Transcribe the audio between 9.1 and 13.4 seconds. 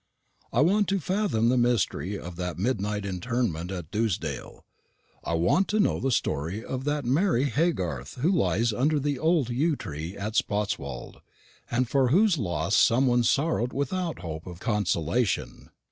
old yew tree at Spotswold, and for whose loss some one